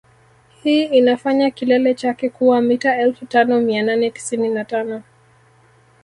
[0.63, 5.03] Hii inafanya kilele chake kuwa mita elfu tano mia nane tisini na tano